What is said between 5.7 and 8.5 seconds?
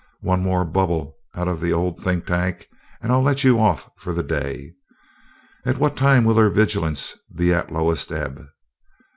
what time will their vigilance be at lowest ebb?